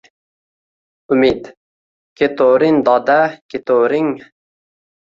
[1.13, 1.51] Umid:
[2.21, 4.13] keturin doda, keturing